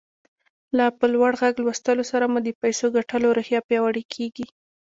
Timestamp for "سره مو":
2.11-2.39